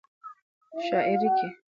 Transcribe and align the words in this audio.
شاعرۍ 0.87 1.27
کې 1.37 1.47